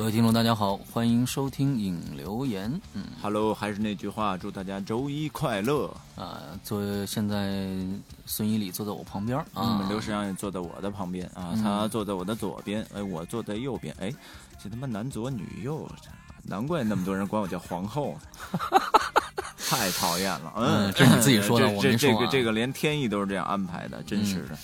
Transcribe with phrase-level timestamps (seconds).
[0.00, 2.72] 各位听众，大家好，欢迎收听影留言。
[2.94, 6.40] 嗯，Hello，还是那句话，祝大家周一快乐啊！
[6.64, 7.68] 坐现在
[8.24, 14.10] 孙一礼坐在我旁边啊，刘世阳也坐在我的旁边啊，他坐在我的左边，哎，我坐在右边，哎，
[14.58, 15.86] 这他妈男左女右，
[16.44, 18.16] 难怪那么多人管我叫皇后，
[19.68, 20.50] 太讨厌了。
[20.56, 24.58] 嗯，这是你自己说的， 我这这个这个连天意都是这样安排的，真是的。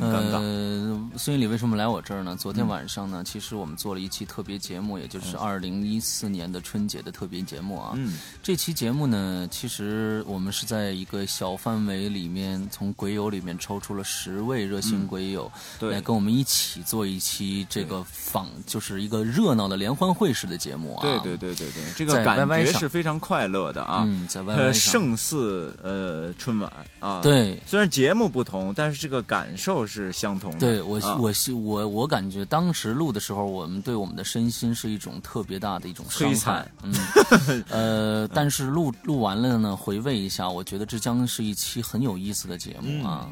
[0.00, 2.34] 呃，孙经理为什么来我这儿呢？
[2.34, 7.92] 昨天晚上呢，其实我们做了一期特别节目，也就是二零一四年的春节的特别节目啊。
[7.94, 21.02] 嗯，这期节目呢，其实我们是在一个小范围里面，从鬼友里面抽出了十位热心鬼友，来跟我们一起做一期这个访，就是一个热闹的联欢会式的节目啊。
[21.02, 24.04] 对对对对对，这个感觉是非常快乐的啊。
[24.06, 27.20] 嗯，在 Y Y 胜似呃春晚啊。
[27.22, 29.81] 对，虽然节目不同，但是这个感受。
[29.86, 30.58] 是相同的。
[30.58, 36.70] 对我，我我我感觉当时录的时候，我们对我们的身心是一种特别大的一种伤害。
[36.82, 36.94] 嗯，
[37.70, 43.28] 呃，但是录录完了呢，回味一下，我觉得这将是一期很有意思的节目啊。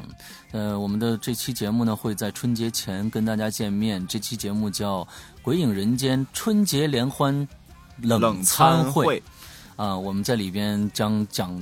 [0.51, 4.05] 呃，我们的这期节目呢，会在春节前跟大家见面。
[4.07, 5.03] 这期节目叫
[5.41, 7.47] 《鬼影人间春节联欢
[8.01, 9.19] 冷餐会》
[9.75, 11.57] 啊，我们在里边将讲。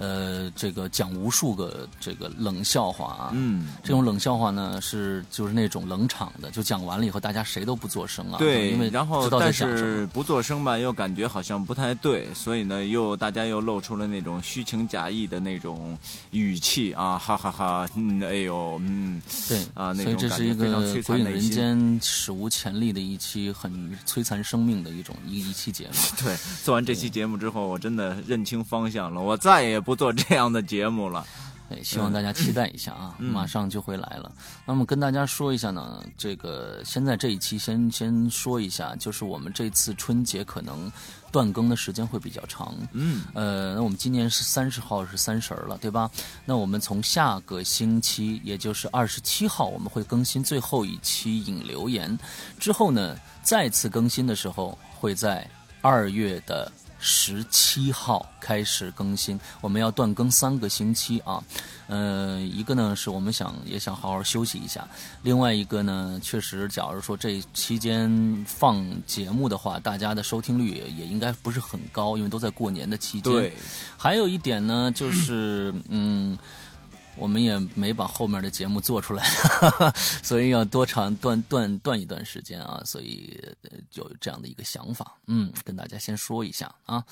[0.00, 15.94] 呃，这个讲无数个这个冷笑话啊，嗯，这种冷笑话呢是就是那种冷场的，就讲完了以后大家谁都不做声啊，对，因为然后但是不做声吧，又感觉好像不太对，所以呢，又大家又露出了那种虚情假意的那种
[16.30, 20.64] 语气啊，哈哈哈，嗯，哎呦，嗯，对啊，所以这是一个
[21.02, 23.70] 鬼影人间史无前例的一期很
[24.06, 25.92] 摧残生命的一种一一期节目。
[26.24, 26.34] 对，
[26.64, 29.89] 做完这期节目之后，我真的认清方向了，我再也不。
[29.90, 31.26] 不做这样的节目了，
[31.68, 34.30] 对，希望大家期待一下啊，马上就会来了。
[34.64, 40.88] 那么跟大家说一下呢，这个现在这一期先先说一下，就是我们这次春节可能
[41.32, 46.08] 断更的时间会比较长，嗯，呃，那我们今年是三十号是三十了，对吧？
[46.44, 52.16] 那我们从下个星期，也就是二十七号，我们会更新最后一期引留言，
[52.60, 55.44] 之后呢，再次更新的时候会在
[55.82, 56.70] 二月的。
[57.00, 61.42] 十七号开始更新，我们要断更三个星期啊。
[61.88, 64.86] 呃，一个呢是我们想也想好好休息一下，
[65.22, 73.32] 另外一个呢，确实，假如说这期间放节目的话，大家的收听率也应该不是很高，因为都在过年的期间。
[73.32, 73.52] 对，
[73.96, 76.38] 还有一点呢，就是嗯。
[77.20, 79.22] 我们也没把后面的节目做出来，
[80.24, 83.38] 所以要多长断断断一段时间啊，所以
[83.90, 87.04] 就有这样的一个想法，嗯，跟大家先说一下啊。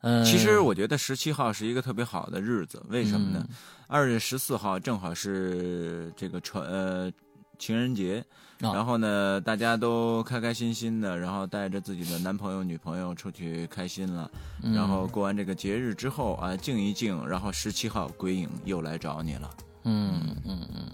[0.00, 3.46] 呃，其实我觉得十七号是一个特别好的日子，为什么呢？
[3.86, 7.12] 二月十四号正好是这个传呃
[7.58, 8.24] 情人节。
[8.72, 14.30] 然后呢，大家都开开心心的，然后带着自己的男朋友、女朋友出去开心了。
[14.74, 19.50] 然后过完这个节日之后啊，静一静，然后十七号鬼影又来找你了。
[19.84, 20.84] 嗯嗯嗯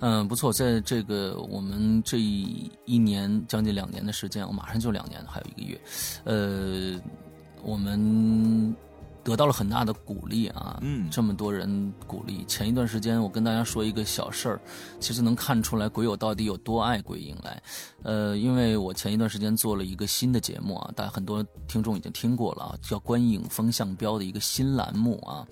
[0.00, 5.80] 嗯，不错，在这个我们这一年将近两年的时间，我马上就两年了，还有一个月。
[6.24, 7.00] 呃，
[7.62, 8.74] 我们。
[9.22, 10.78] 得到了很大的鼓励啊！
[10.80, 12.44] 嗯，这么多人鼓励。
[12.46, 14.60] 前一段时间，我跟大家说一个小事儿，
[14.98, 17.62] 其实能看出来鬼友到底有多爱鬼影来。
[18.02, 25.46] 呃，因为我前一段时间做了一个新的节目啊，大家很多听众已经听过了啊，叫“观影风向标”的一个新栏目啊。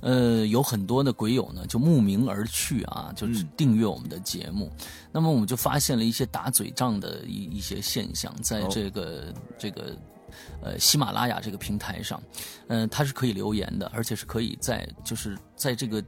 [0.00, 4.72] 呃，有很多的鬼友呢就慕名而去啊，就是订阅我们的节目。
[5.12, 9.94] 那么我们就发现了一些打嘴仗的一一些现象，在这个这个。
[10.62, 12.22] 呃，喜马拉雅这个平台上，
[12.68, 16.02] 嗯，它是可以留言的，而且是可以在就是在这个。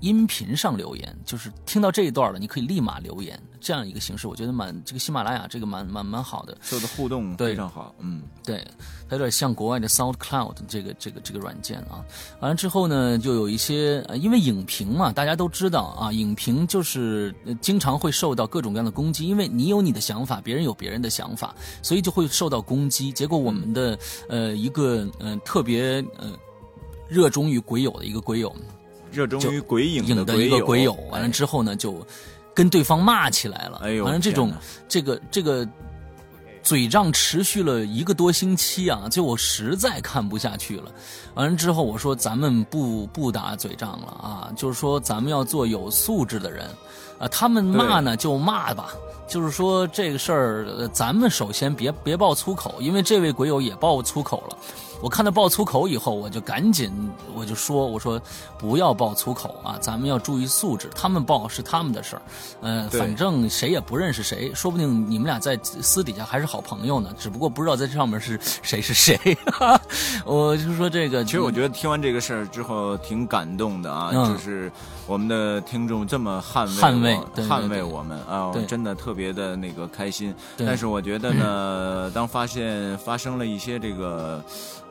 [0.00, 8.66] 音频上留言，就是听到这一段了，你可以立马留言，这样一个形式，我觉得蛮这个喜马拉雅这个蛮蛮蛮好的，做的互动非常好，嗯，对，
[9.08, 12.04] 它有点像国外的 SoundCloud 这个这个这个软件啊。
[12.40, 23.10] 完了之后呢，就有一些，因为影评嘛，大家都知道啊，影评就是经常会受到各种各样的攻击，因为你有你的想法，别人有别人的想法，所以就会受到攻击。
[23.10, 23.98] 结果我们的
[24.28, 26.30] 呃一个嗯特别呃
[27.08, 28.54] 热衷于鬼友的一个鬼友。
[29.14, 32.04] 热衷于鬼影的一个鬼友，完了之后呢，就
[32.52, 33.80] 跟对方骂起来了。
[33.84, 34.52] 哎呦，完了这种
[34.88, 35.66] 这个这个
[36.62, 40.92] 嘴仗持续了一个多星期啊，就我实在看不下去了。
[41.34, 46.66] 完了之后，我说咱们不不打嘴仗了啊，就是说咱们要做有素质的人
[47.18, 47.28] 啊。
[47.28, 48.94] 他们骂呢就骂吧，
[49.28, 54.58] 就是说这个事儿，咱们首先别别爆粗口，因为这位鬼友也爆粗口了。
[55.00, 56.90] 我看到爆粗口以后，我就赶紧
[57.34, 58.20] 我就说我说
[58.58, 60.88] 不要爆粗口啊，咱们要注意素质。
[60.94, 62.22] 他们爆是他们的事儿，
[62.62, 69.18] 呃，反正谁也不认识谁，说不定你们俩在私底下还是好朋友呢，只不过不知道在这上面是谁是谁。
[70.24, 74.72] 我就说这个，其实我觉得听完这个事儿之后挺感动的啊，就是
[75.06, 80.34] 我们的听众这么捍卫捍卫捍卫我们啊，真的特别的那个开心。
[80.58, 84.42] 但是我觉得呢， 当发现发生了一些这个。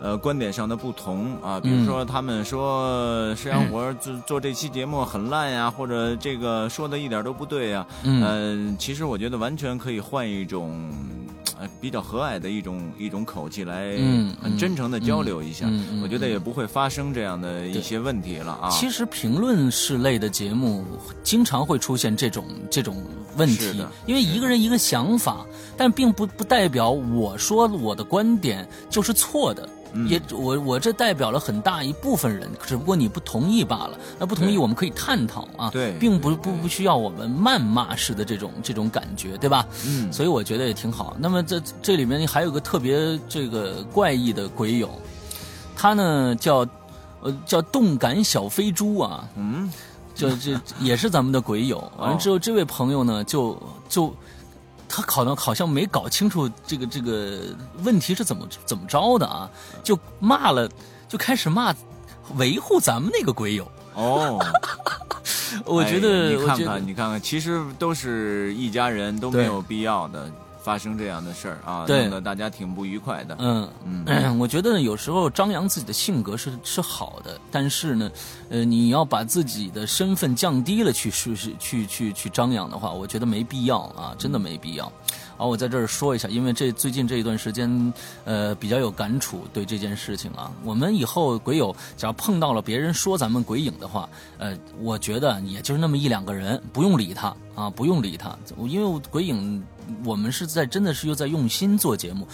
[0.01, 7.85] 呃，观点上的不同啊，比如说他们说摄阳活做做这期节目很烂呀，或者这个说的一点都不对呀。
[8.03, 10.91] 嗯，其实我觉得完全可以换一种
[11.79, 13.95] 比较和蔼的一种一种口气来，
[14.41, 15.69] 很真诚的交流一下。
[16.01, 18.69] 我觉得也不会发生这样的一些问题了啊。
[18.69, 20.85] 其实评论式类的节目
[21.23, 23.03] 经常会出现这种这种
[23.37, 25.45] 问题，因为一个人一个想法，
[25.77, 29.67] 但并不不代表我说我的观点就是错的。
[30.07, 33.97] 也我我这代表了很大一部分人，只不过你不同意罢了。
[34.17, 39.67] 那不同意我们可以探讨啊，对，并不不不需要我们谩骂式的这种这种感觉，对吧？
[39.85, 41.15] 嗯，所以我觉得也挺好。
[41.19, 44.89] 那么这这里面还有个特别这个怪异的鬼友，
[45.75, 46.67] 他呢叫
[47.21, 49.71] 呃叫动感小飞猪啊，嗯，
[50.15, 51.91] 就这也是咱们的鬼友。
[51.97, 54.13] 完了之后，这位朋友呢就就。
[54.87, 57.41] 他好像好像没搞清楚这个这个
[57.83, 59.49] 问题是怎么怎么着的啊，
[59.83, 60.69] 就骂了，
[61.07, 61.73] 就开始骂，
[62.35, 64.39] 维护咱们那个鬼友哦。
[65.65, 70.29] 我觉得你看看你看看，其实都是一家人，都没有必要的。
[70.63, 73.35] 发生这样的事儿啊，弄得大家挺不愉快的。
[73.39, 73.69] 嗯
[74.05, 78.09] 嗯， 我觉得有时候张扬自己的性格是是好的，但是呢，
[78.49, 84.89] 呃，你要把自己的身份降低了去去去去去张扬的话，我觉得没必要啊，真的没必要。
[85.37, 87.93] 好，我在这儿说一下，因为这最近这一段时间，
[88.25, 90.51] 呃，比较有感触对这件事情啊。
[90.63, 94.07] 我们以后鬼友只要碰到了别人说咱们鬼影的话，
[94.37, 98.37] 呃，我觉得也就是那么一两个人，不用理他啊，不用理他，
[98.67, 99.63] 因为鬼影。
[100.05, 102.25] 我们是在真的是又在用心做节目，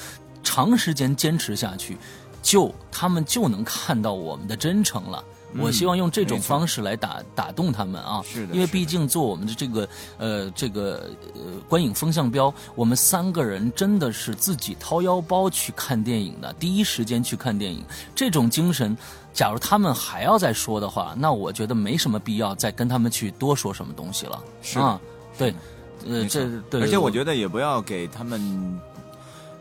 [0.43, 1.97] 长时间坚持下去，
[2.43, 5.23] 就他们就能看到我们的真诚了。
[5.57, 18.95] 我希望用这种方式来打打动他们啊，是的，因为毕竟做我们的这个呃这个呃观影风向标，我们三个人真的是自己掏腰包去看电影的，第一时间去看电影，这种精神，
[19.33, 24.43] 假如他们还要再说的话，那我觉得没什么必要再跟他们去多说什么东西了。
[24.61, 24.99] 是啊，
[25.37, 25.53] 对。
[26.07, 28.79] 呃，这对，而且我觉得也不要给他们。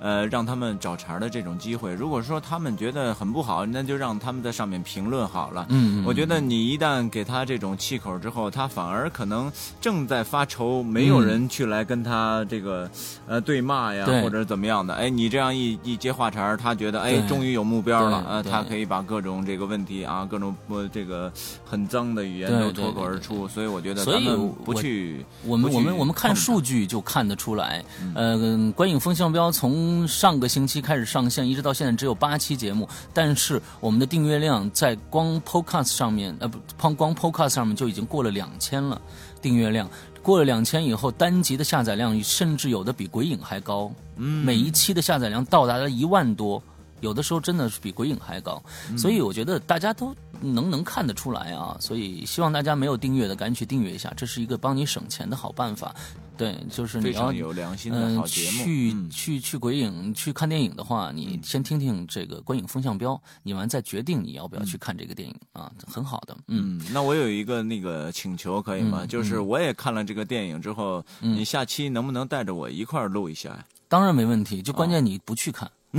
[0.00, 5.67] 呃，让他们找茬的这种机会，如果说他们觉得很不好，那就让他们在上面评论好了。
[5.69, 9.50] 嗯，我觉得你一旦给他这种气口之后，他反而可能
[9.81, 12.91] 正在发愁，没有人去来跟他这个
[13.27, 14.95] 呃对骂呀，或者怎么样的。
[14.95, 21.33] 哎，你这样一一接话茬他觉得哎，终于有目标了呃，他可以把各种这个问题啊，各种不这个
[21.65, 23.49] 很脏的语言都脱口而出。
[23.49, 27.85] 所以我觉得他们不去，我们我们我们看数据就看得出来。
[28.15, 39.00] 呃，观影风向标从从上个星期开始上线，一直到现在只有八期节目，但是我们的订阅量在光 Podcast 上面，呃不，光光 Podcast 上面就已经过了两千了。
[39.40, 39.88] 订阅量
[40.23, 46.62] 过了两千以后，单集的下载量甚至有的比鬼影还高，每一期的下载量到达了一万多，
[47.00, 48.62] 有的时候真的是比鬼影还高。
[48.99, 55.95] 所以我觉得大家都能能看得出来啊，所以希望大家没有订阅的赶紧去订阅一下，这是一个帮你省钱的好办法。
[56.38, 58.64] 对，就是你要有良心的好节目。
[58.64, 66.37] 去去去鬼影去看电影的话，你先听听这个观影风向标，你完再决定你要不要去看这个电影啊，很好的。
[66.47, 69.04] 嗯，那我有一个那个请求可以吗？
[69.04, 73.66] 就是我也看了这个电影之后，你下期能不能带着我一块儿录一下呀？
[73.88, 75.68] 当然没问题，就关键你不去看。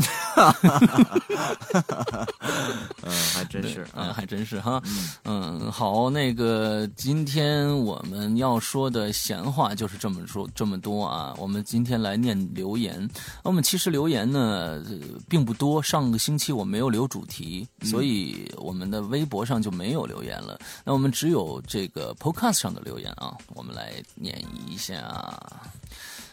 [3.01, 4.81] 嗯，还真是，嗯，还真是哈，
[5.25, 11.33] 嗯，好，那个今天我们要说的闲话就是这么说这么多啊。
[11.37, 13.09] 我们今天来念留言，
[13.43, 14.83] 我们其实留言呢
[15.27, 15.81] 并不多。
[15.81, 20.59] 上个星期我没有留主题，所以我们的微博上就没有留言了。
[20.83, 25.35] 那我们只有这个 Podcast 上的留言啊，我们来念一下。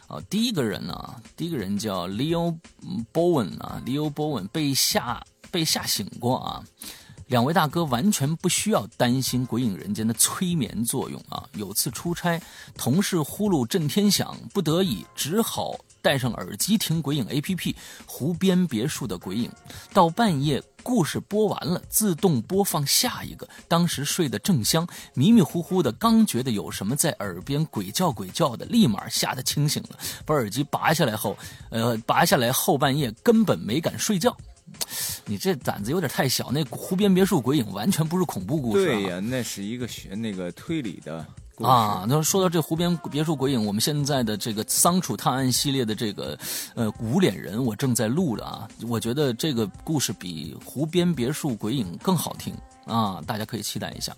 [0.06, 2.56] 啊，第一个人呢，第一个人叫 Leo
[3.12, 6.62] Bowen 啊，Leo Bowen 被吓被吓醒过啊。
[7.26, 11.42] 两位大哥完全不需要担心《鬼影人间》的催眠作用啊。
[11.54, 12.40] 有次出差，
[12.76, 17.74] 同事呼噜震天响，不得已只好戴上耳机听《鬼影》APP，
[18.06, 19.50] 湖边别墅的鬼影，
[19.92, 20.62] 到半夜。
[20.86, 23.48] 故事播完了，自动播放下一个。
[23.66, 29.98] 当时睡得正香，迷迷糊糊的，刚觉得有什么在耳边鬼叫鬼叫的，立马吓得清醒了。
[30.24, 31.36] 把耳机拔下来后，
[31.70, 34.36] 呃，拔下来后半夜根本没敢睡觉。
[35.26, 36.52] 你这胆子有点太小。
[36.52, 41.26] 那湖边别墅鬼影完全不是恐怖故事，对呀，那是一个学那个推理的。
[41.62, 46.38] 啊，那说到这湖边别墅鬼影，我们现在的这个桑楚探案系列的这个
[46.74, 48.68] 呃古脸人，我正在录了啊。
[48.86, 52.54] 我觉得这个故事比湖边别墅鬼影更好听
[52.86, 54.16] 啊，大家可以期待一下。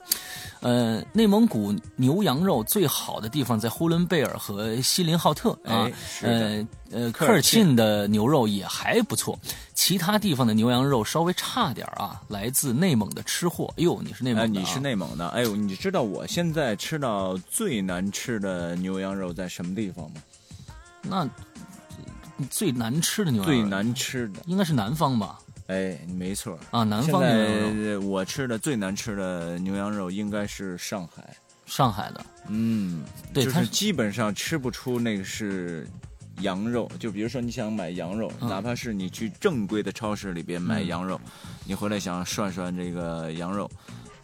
[0.60, 5.90] 呃，内蒙古牛羊肉最好的地方在呼伦贝尔和锡林浩特啊。
[6.22, 9.38] 呃呃，科尔沁的牛肉也还不错，
[9.74, 12.22] 其他地方的牛羊肉稍微差点啊。
[12.28, 14.60] 来自内蒙的吃货，哎呦，你是内蒙的？
[14.60, 15.28] 你是内蒙的？
[15.28, 20.22] 哎呦，你知道我现在吃到最难吃的牛羊肉在什么地方吗？
[21.02, 21.28] 那
[22.50, 25.38] 最难吃的牛肉最难吃的应该是南方吧？
[25.68, 28.00] 哎，没错啊，南方牛羊肉。
[28.00, 32.26] 我吃的最难吃的牛羊肉应该是上海，上海的。
[32.48, 35.86] 嗯，对，就是基本上吃不出那个是
[36.40, 36.90] 羊肉。
[36.98, 41.20] 就比如说你想买羊肉，哪怕是你去正规的超市里边买羊肉，
[41.66, 43.70] 你回来想涮涮这个羊肉，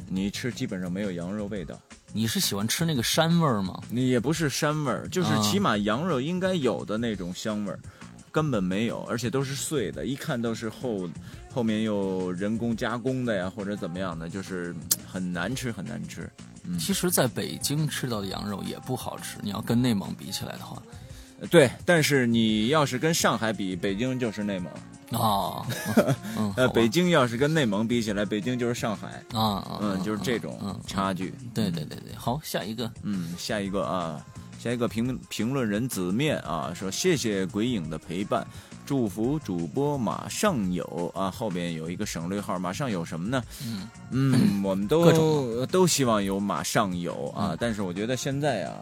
[0.08, 1.78] 你吃基本上没有羊肉味道。
[2.14, 3.78] 你是喜欢吃那个膻味儿吗？
[3.90, 7.78] 你也不是膻味儿，就是起码羊肉应该有的那种香味儿。
[8.34, 11.08] 根本没有，而且都是碎的，一看都是后
[11.54, 14.74] 后面又人工加工的呀，或者怎么样的，就是
[15.06, 16.28] 很难吃，很难吃。
[16.80, 20.82] 其实，在北京吃到的羊肉也不好吃，你要跟内蒙比起来的话，
[21.48, 21.70] 对。
[21.86, 24.72] 但是你要是跟上海比，北京就是内蒙
[25.22, 25.64] 啊。
[26.56, 29.78] 呃，北京要是跟内蒙比起来，北京就是上海啊。
[29.80, 31.32] 嗯，就是这种差距。
[31.54, 34.20] 对对对对，好，下一个，嗯，下一个啊。
[34.64, 38.46] 下一个评评论人子面啊说谢谢鬼影的陪伴，
[38.86, 43.44] 祝福主播马上有啊后边有一个省略号，马上有什么呢？
[43.62, 48.74] 嗯嗯，我们都都希望有马上有啊，但是我觉得现在啊。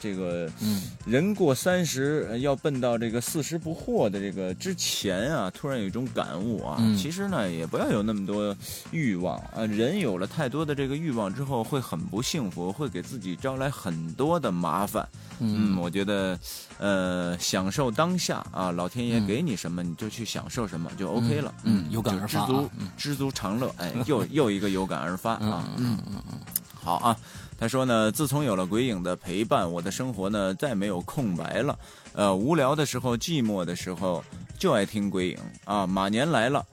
[0.00, 8.54] 这个，嗯，人过三十要奔到这个四十不惑的这个之前啊，突然有一种感悟啊，其实呢也不要有那么多
[8.90, 15.08] 欲望啊，人有了太多的这个欲望之后会很不幸福，会给自己招来很多的麻烦。
[15.40, 16.38] 嗯，我觉得，
[16.78, 21.52] 呃，享受当下啊，老天爷给你什么你就去享受什么就 OK 了。
[21.64, 23.74] 嗯，有感而发，知足知足常乐。
[23.78, 25.68] 哎，又 又一个有感而发啊。
[25.76, 26.38] 嗯嗯嗯，
[26.72, 27.16] 好啊。
[27.58, 31.78] 他说呢，自从有了鬼影的陪伴，我的生活呢再没有空白了。
[32.12, 34.22] 呃，无聊的时候、寂寞的时候，
[34.58, 35.86] 就爱听鬼影啊。
[35.86, 36.64] 马年来了，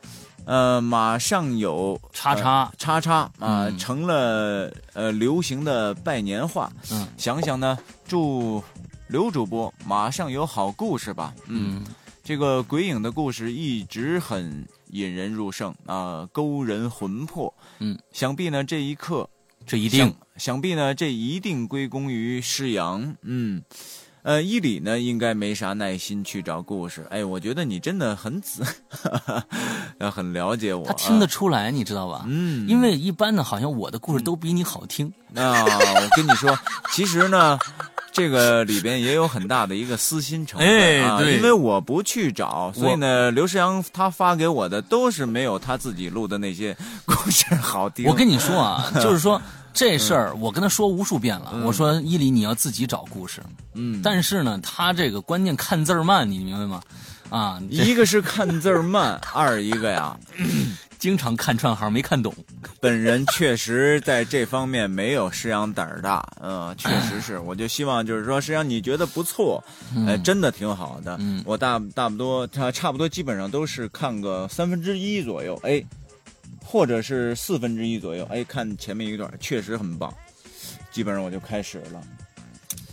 [0.46, 6.72] 呃，马上有叉叉叉叉啊，成了呃流行的拜年话。
[6.92, 8.62] 嗯，想想呢，祝
[9.08, 11.34] 刘主播马上有好故事吧。
[11.48, 11.86] 嗯，
[12.24, 17.54] 这个鬼影的故事一直很引人入胜啊，勾人魂魄。
[17.80, 19.30] 嗯，想必呢这一刻。
[19.66, 23.16] 这一定，想必呢，这一定归功于施阳。
[23.22, 23.62] 嗯，
[24.24, 27.06] 呃，伊里呢，应该没啥耐心去找故事。
[27.10, 28.64] 哎，我觉得你真的很仔，
[30.12, 30.86] 很了解我。
[30.86, 32.26] 他听得出来，你知道吧？
[32.28, 35.12] 嗯，因为一般呢，好像我的故事都比你好听。
[35.36, 36.58] 啊，我跟你说，
[36.92, 37.58] 其实呢，
[38.12, 41.18] 这个里边也有很大的一个私心成分啊。
[41.20, 46.76] 对，因为我不去找，所以呢，刘世阳他发给我的都是没有他自己录的那些
[47.06, 48.06] 故事好听。
[48.06, 49.42] 我跟你说啊， 就是说。
[49.74, 53.42] 这事儿我跟他说无数遍了，我说伊犁你要自己找故事，
[53.74, 56.82] 嗯，但是呢，他这个关键看字儿慢，你明白吗？
[57.30, 60.14] 啊，一个是看字儿慢，二一个呀，
[61.02, 62.32] 经常看串行没看懂。
[62.80, 67.40] 本人确实在这方面没有师阳胆儿大，嗯， 确实是。
[67.40, 69.62] 我就希望就是说，师阳你觉得不错，
[70.08, 71.20] 哎，真的挺好的。
[71.44, 75.84] 我大大不多，差差不多基本上都是看个三分之一左右，哎。
[76.64, 80.14] 或者是四分之一左右，哎，看前面一段确实很棒，
[80.92, 82.02] 基本上我就开始了。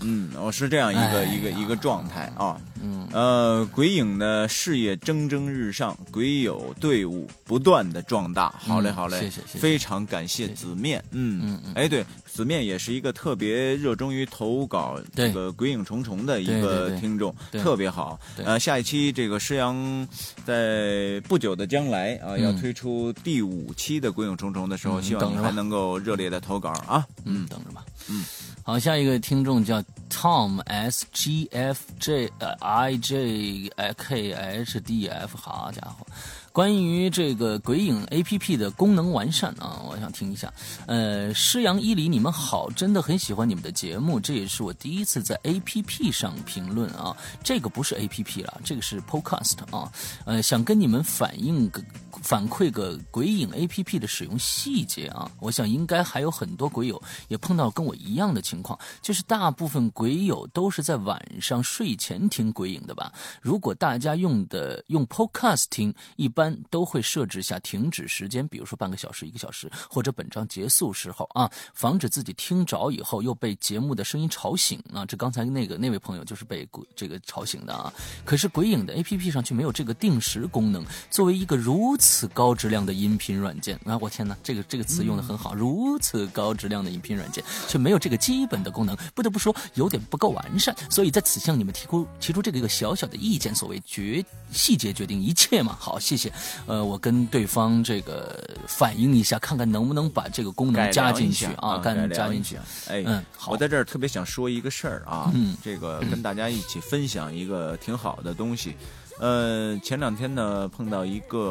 [0.00, 2.60] 嗯，我是这样一个一个一个状态啊。
[2.80, 8.50] 嗯，呃，鬼影的事业蒸蒸日上，鬼友队伍不断的壮大。
[8.58, 11.02] 好嘞，好嘞，谢谢，谢谢，非常感谢子面。
[11.10, 18.20] 嗯嗯嗯，哎，对，子面也是一个特别热衷于投稿这个鬼影重重的一个听众，特别好。
[18.44, 20.06] 呃，下一期这个施阳
[20.44, 27.04] 在不久的将来啊，要推出第五期的鬼影重重的时候，希望你还能够热烈的投稿啊。
[27.24, 27.84] 嗯，等着吧。
[27.84, 27.92] 嗯。
[28.08, 28.24] 嗯
[28.62, 36.06] 好，下一个听众叫 Tom S G F J 呃 I J K H D F，好家伙。
[36.52, 40.52] 关于这个鬼影 A P P 的功能完善啊，我想听一下。
[40.86, 47.16] 呃，施阳伊里，你们好，真的很喜欢你们的节目，这也是我第一次在 A P P 上评论啊。
[47.44, 49.90] 这个不是 A P P 了，这个是 Podcast 啊。
[50.24, 51.80] 呃，想跟你们反映个
[52.28, 55.30] 反馈个鬼影 A P P 的使用细节啊。
[55.40, 63.11] 我想应该还有很多鬼友也碰到跟我一样的情况，就是大部分鬼友都是在晚上睡前听鬼影的吧。
[63.40, 66.54] 如果大家用的用 Podcast 听，一般。
[66.70, 75.06] 都会设置下停止时间，比如说半个小时、一个小时，或者本章结束时候啊，防止自己听着以后又被节目的声音吵醒啊。
[75.06, 77.92] 这刚才那个那位朋友就是被鬼这个吵醒的啊。
[78.25, 80.85] 可是鬼影的 A P P 上却没有这个定时功能。
[81.11, 90.75] 作为一个如此高质量的音频软件啊，我天哪，这个这个词用的很好，如此高质量的音频软件却没有这个基本的功能，不得不说有点不够完善。
[90.90, 93.54] 所以在此向你们提出提出这个一个小小的意见。
[93.54, 95.76] 所谓决细节决定一切嘛。
[95.78, 96.32] 好，谢谢。
[96.66, 102.56] 呃，我跟对方这个反映一下，看看能不能把这个功能加进去啊，干加进去。
[102.88, 108.76] 哎，嗯，好，我在这儿特别想说一个事儿啊，嗯，这个跟大家一起分享一个挺好的东西。
[109.20, 111.42] 呃，前两天呢碰到一个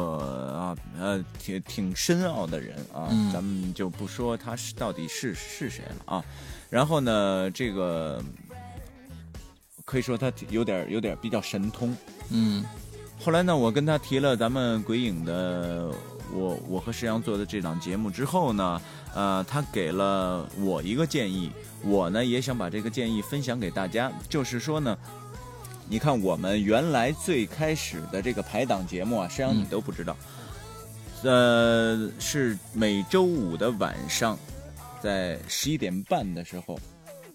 [0.56, 6.24] 啊呃挺挺深奥的人啊，咱们就不说他是到底是是谁了啊。
[6.70, 8.22] 然后呢，这个
[9.84, 11.94] 可以说他有点有点比较神通，
[12.30, 12.64] 嗯。
[13.20, 15.90] 后来呢，我跟他提了咱们鬼影的
[16.32, 18.80] 我我和石阳做的这档节目之后呢，
[19.14, 21.50] 呃，他给了我一个建议，
[21.82, 24.96] 我呢也想把这个建议分享给大家，就是说呢。
[25.90, 30.16] 你看，我们原来最开始的这个排档节目啊，实际上你都不知道，
[31.22, 34.38] 呃，是每周五的晚上，
[35.02, 36.78] 在十一点半的时候，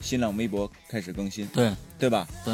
[0.02, 2.28] 新浪微博开始更新，对对吧？
[2.46, 2.54] 对。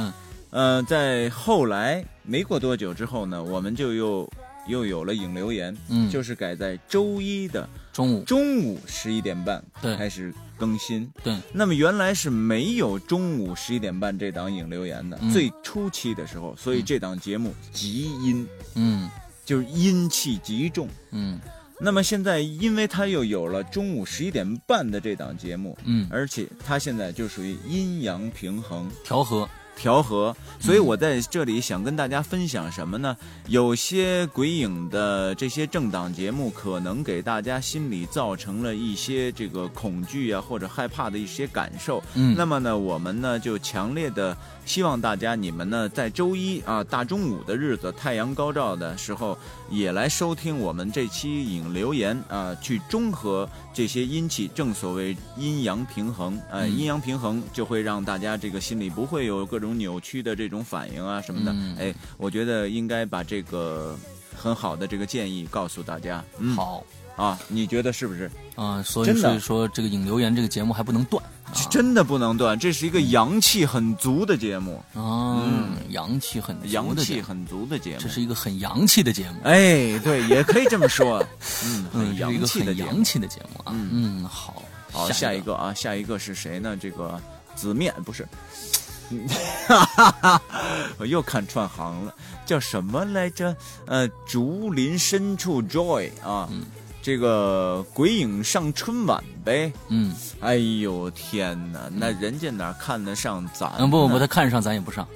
[0.52, 4.28] 呃，在后来没过多久之后呢，我们就又
[4.68, 7.68] 又有了影留言，嗯，就是改在周一的
[8.00, 8.24] 中午。
[8.24, 9.62] 中午十一点半
[9.98, 10.34] 开始。
[10.58, 11.10] 更新。
[11.24, 19.10] 对，那么原来是没有中午十一点半这档影留言的，最初期的时候，所以这档节目极阴，嗯，
[19.46, 21.40] 就是阴气极重，嗯。
[21.80, 28.92] 那么现在，因为它又有了中午十一点半的这档节目，嗯，而且它现在就属于阴阳平衡。
[29.06, 29.50] 调和。
[29.80, 33.16] 调和，所以我在这里想跟大家分享什么呢？
[33.48, 42.04] 有些鬼影的这些政党节目，可能给大家心里造成了一些这个恐惧啊或者害怕的一些感受。
[42.16, 44.36] 嗯，那么呢，我们呢就强烈的
[44.70, 49.36] 希望大家，你们呢在周一啊大中午的日子，太阳高照的时候，
[49.72, 54.48] 也来收听我们这期影留言啊，去中和这些阴气。
[54.54, 59.76] 正所谓阴阳平衡，呃，阴阳平衡就会让大家这个心里不会有各种。
[59.80, 63.98] 扭曲的这种反应啊什么的，哎，我觉得应该把这个
[64.36, 66.24] 很好的这个建议告诉大家。
[66.56, 66.84] 好
[67.16, 68.30] 啊，你觉得是不是？
[68.56, 71.24] 啊，所以所以说这个影留言这个节目还不能断，
[71.70, 72.58] 真的不能断。
[72.58, 75.44] 这是一个阳气很足的节目啊，
[75.90, 79.38] 阳气很阳气很足的节目，这是一个很洋气的节目。
[79.44, 81.24] 哎，对，也可以这么说。
[81.66, 83.74] 嗯，很洋气的洋气的节目啊。
[83.76, 86.78] 嗯，好，好，下一个啊，下一个是谁呢？
[86.80, 87.20] 这个
[87.56, 88.28] 紫面不是。
[91.00, 92.14] 我又看串行了，
[92.46, 93.56] 叫什么来着？
[93.88, 96.48] 呃，竹林深处 Joy 啊，
[97.02, 99.72] 这个鬼影上春晚呗。
[99.88, 103.72] 嗯，哎呦天哪，那人家哪看得上咱？
[103.78, 105.08] 嗯，不不不，他看上咱也不上。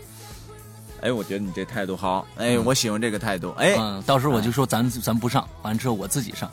[1.01, 3.51] 哎，我觉得你这态度好，哎，我喜欢这个态度。
[3.57, 6.49] 哎，到时候我就说咱咱不上，完了之后我自己上。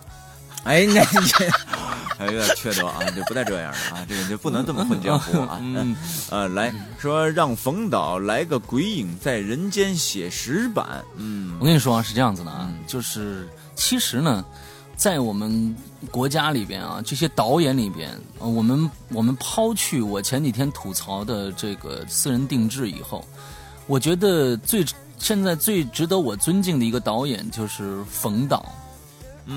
[0.64, 1.50] 哎，那你。
[2.20, 5.56] 还有点缺德啊，就不带这样的啊， 这个就不能这么混江湖啊。
[5.64, 5.96] 嗯，
[6.28, 11.02] 呃，来说让冯导来个鬼影在人间写实版。
[11.16, 14.44] 嗯，我跟你说啊，是这样子的啊，就是其实呢，
[15.00, 15.74] 在我们
[16.10, 23.24] 国家里边啊，这些导演里边，我们我们抛去我前几天吐槽的这个私人定制以后，
[23.86, 24.84] 我觉得最
[25.16, 28.70] 现在最值得我尊敬的一个导演就是冯导。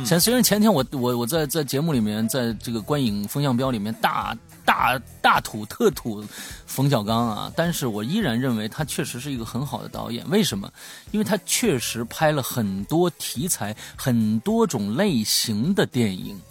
[0.06, 6.24] 前虽然前天我我我在在节目里面，在这个观影风向标里面大大大吐特吐
[6.66, 10.28] 冯小刚啊，但是我依然认为他确实是一个很好的导演。
[10.30, 10.72] 为什么？
[11.12, 16.42] 因为他确实拍了很多题材、很多种类型的电影。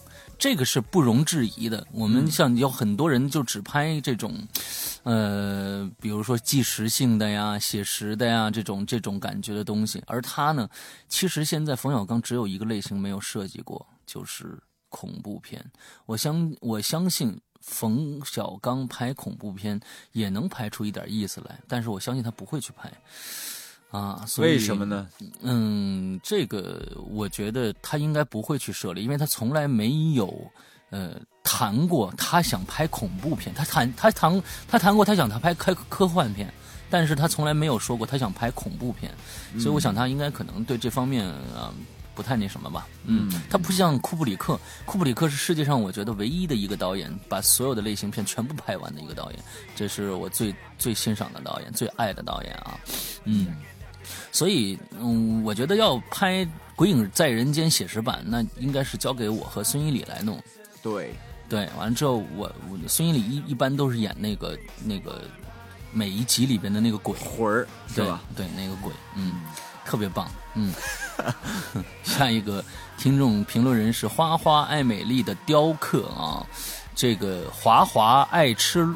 [0.43, 1.87] 这个是不容置疑的。
[1.93, 4.35] 我们像有很多人就只拍这种，
[5.05, 10.03] 呃，比如说纪实性的呀、写实的呀这种这种感觉的东西。
[10.05, 10.69] 而他呢，
[11.09, 15.65] 其实现在冯小刚只有一个类型没有设计过，就是恐怖片。
[16.07, 22.93] 我相我相信冯小刚拍恐怖片也能拍出一点意思来，但是我相信他不会去拍。
[23.93, 25.07] 啊，为什么呢？
[25.43, 30.35] 嗯，这个我觉得他应该不会去设立，因为他从来没有
[30.89, 36.51] 呃谈过他想拍恐怖片，他谈他谈他谈过他想他拍开科幻片，
[36.89, 39.13] 但是他从来没有说过他想拍恐怖片，
[39.61, 41.71] 所以我想他应该可能对这方面啊
[42.15, 42.87] 不太那什么吧。
[43.05, 49.41] 嗯，他不像库布里克，库布里克是世界上我觉得唯一的一个导演把所有的类型片全部拍完的一个导演，
[49.77, 52.81] 这是我最最欣赏的导演，最爱的导演啊。
[53.25, 53.49] 嗯。
[54.31, 60.43] 所以，嗯，我觉得要拍鬼影在人间》写实版，那应该是交给我和孙一礼来弄。
[60.83, 61.15] 对
[61.49, 65.23] 对，完了之后，我我孙一礼一一般都是演那个那个
[65.93, 68.21] 每一集里边的那个鬼魂儿，对吧？
[68.35, 69.35] 对，那个鬼，嗯，
[69.85, 70.73] 特别棒，嗯。
[72.03, 72.65] 下一个
[72.97, 76.45] 听众评论人是花花爱美丽的雕刻啊，
[76.95, 78.89] 这个华华爱吃。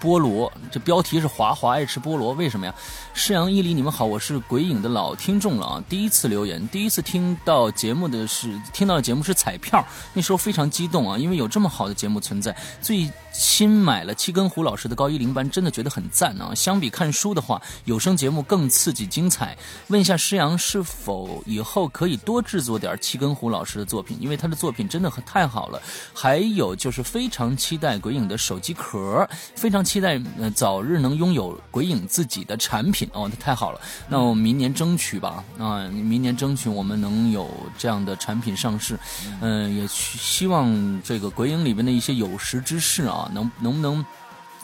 [0.00, 2.74] 菠萝，这标题是华华爱吃菠萝，为什么呀？
[3.12, 12.56] 世阳伊犁，你们好，我是鬼影的老听众了啊，第一次留言，第一次听到节目的是听到节目是彩票，那时候非常激动啊，因为有这么好的节目存在。
[12.80, 16.54] 最新买了七根胡老师的高一零班，真的觉得很赞啊。
[16.54, 19.56] 相比看书的话，有声节目更刺激精彩。
[19.88, 24.16] 问一下施阳，是否以后可以多制作点七根胡老师的作品？
[24.18, 25.82] 因为他的作品真的很太好了。
[26.14, 29.84] 还有就是非常期待鬼影的手机壳，非常。
[29.90, 33.80] 期待呃早日能拥有鬼影自己的产品哦，那太好了。
[34.08, 38.96] 那我明年争取吧啊，明年争取我们能有这样的产品上市。
[39.40, 44.06] 嗯，也希望这个鬼影里边的一些有识之士啊，能能不能。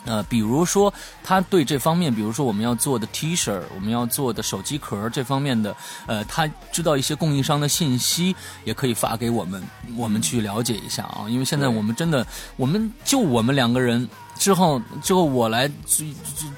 [0.07, 0.91] 呃，比如说
[1.23, 5.75] 他对这方面，比如说我们要做的 T 恤，我们要做的手机壳这方面的，
[6.07, 9.61] 呃，他知道一些供应商的信息，也可以发给我们，
[9.97, 11.25] 我们去了解一下啊。
[11.27, 14.07] 因为现在我们真的，我们就我们两个人，
[14.39, 16.05] 之后之后我来制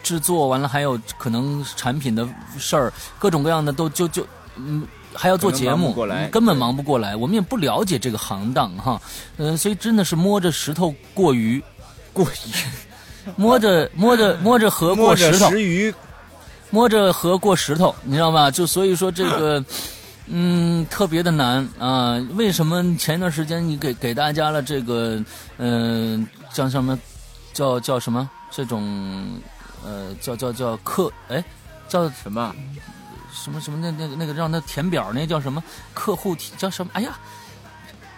[0.03, 4.23] 制作完了，还有可能产品的事儿，各种各样的都就就
[4.57, 5.95] 嗯，还要做节目，
[6.31, 7.15] 根本忙不过来。
[7.15, 9.01] 我们也不了解这个行当哈，
[9.37, 11.63] 呃，所以真的是摸着石头过鱼，
[12.13, 12.53] 过鱼。
[13.35, 15.51] 摸着摸着摸着河过石头，
[16.69, 18.51] 摸着河过石头，你知道吧？
[18.51, 19.63] 就所以说这个，
[20.27, 22.15] 嗯，特别的难啊。
[22.35, 25.19] 为什么前一段时间你给给大家了这个，
[25.57, 26.97] 嗯，叫什么？
[27.53, 28.29] 叫叫什么？
[28.51, 29.39] 这种，
[29.83, 31.43] 呃，叫叫叫客，哎，
[31.87, 32.55] 叫什么？
[33.33, 33.79] 什么什么？
[33.79, 35.63] 那那个那个让他填表，那叫什么？
[35.93, 36.91] 客户叫什么？
[36.93, 37.17] 哎呀！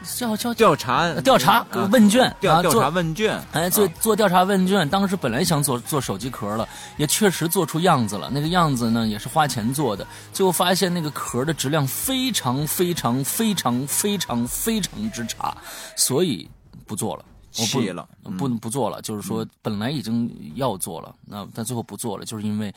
[0.03, 8.29] 叫叫调查调查问卷调调查问卷哎做做调查问卷，当时本来想做做手机壳了，也确实做出样子了。
[8.31, 15.55] 那个样子呢，也是花钱做的，最后发现那个壳的质量非常非常非常非常非常之差，
[15.95, 16.49] 所以
[16.85, 17.25] 不做了。
[17.51, 19.01] 弃了，不不做了。
[19.01, 22.73] 就是说，本来已经要做了，那但最后不做了，就是因为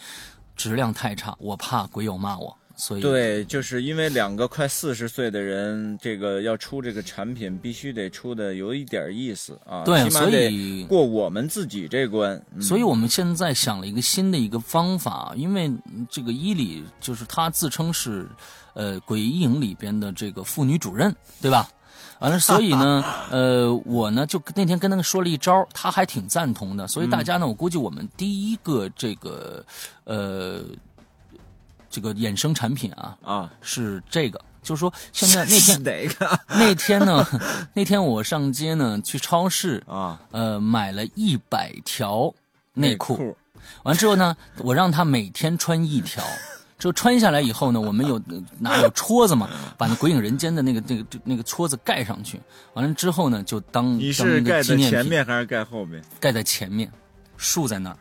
[0.56, 2.56] 质量太差，我怕鬼友骂我。
[2.76, 9.84] 所以对，就是因为两个快四十岁的人，这个要出这个产品，必须得出的有一点意思啊。
[9.84, 12.42] 对，所以过我们自己这关。
[12.60, 15.72] 所以我们现在想了一个新的一个方法，因为
[16.10, 18.26] 这个伊里就是他自称是，
[18.74, 21.68] 呃，鬼影里边的这个妇女主任，对吧？
[22.18, 26.88] 完了，所以呢， 呃，我呢就那天跟他说了一招，他还挺赞同的。
[26.88, 29.64] 所以大家呢，我估计我们第一个这个，
[30.02, 30.64] 呃。
[31.94, 33.52] 这个衍生产品啊啊。
[33.62, 36.40] 是这个，就是说现在那天 哪个？
[36.58, 37.24] 那天呢？
[37.72, 42.34] 那天我上街呢，去超市啊，呃，买了一百条
[42.72, 43.36] 内裤，
[43.84, 46.24] 完之后呢，我让他每天穿一条，
[46.78, 48.20] 就穿下来以后呢，我们有
[48.58, 52.40] 拿有戳子嘛，把那《鬼影人间》的那个那个那个戳子盖上去，
[52.74, 56.02] 完了之后呢，就当你是盖在前面还是盖后面？
[56.18, 56.90] 盖在前面，
[57.36, 57.96] 竖在那儿。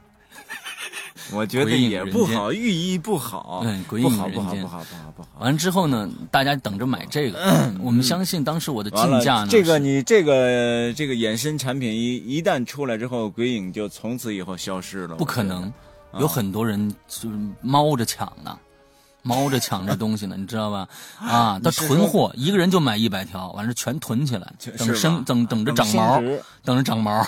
[1.33, 3.61] 我觉得也不好，寓意不好。
[3.65, 5.29] 嗯，不好，不好，不好，不好，不好。
[5.39, 7.39] 完了之后呢，大家等着买这个。
[7.81, 15.15] 我们相信当时我的竞价呢，这个你这个这个衍生产品一一旦出来之后，鬼影就从此以后消失了。
[15.15, 15.71] 不可能，
[16.19, 18.57] 有很多人就是猫着抢呢。
[19.23, 20.87] 猫着抢这东西呢， 你知道吧？
[21.19, 26.21] 啊，他囤货，一个人就买一百条，完事全囤起来，等生等等着长毛，
[26.63, 27.11] 等着长毛。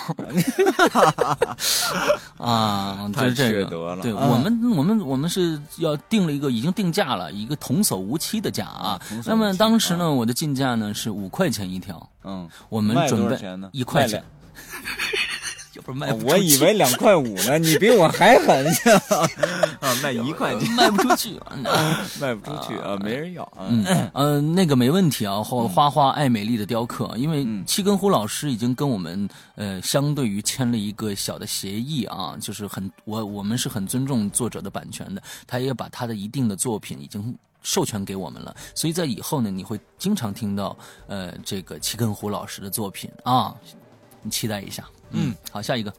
[2.38, 3.64] 啊，就是这个。
[4.02, 9.00] 对我们，我们我们是要定了一个已经定价了一个童叟无欺的价啊。
[9.24, 12.08] 那么当时呢，我的进价呢是五块钱一条。
[12.24, 13.38] 嗯，我们准备
[13.72, 14.22] 一块钱。
[16.24, 18.66] 我以为两块五呢，你比我还狠
[19.80, 19.94] 啊！
[20.02, 21.40] 卖一块钱，卖不出去，
[22.20, 23.66] 卖不出去啊， 没人要啊。
[23.68, 25.42] 嗯，呃，那个没问题啊。
[25.42, 43.54] 后花花爱美丽的雕刻，因为七根胡老师已经跟我们呃，相对于签了一个小的协议啊，就是很我我们是很尊重作者的版权的，他也把他的一定的作品已经授权给我们了，所以在以后呢，你会经常听到呃，这个七根胡老师的作品啊，
[44.22, 44.84] 你期待一下。
[45.18, 45.90] 嗯，好，下一个，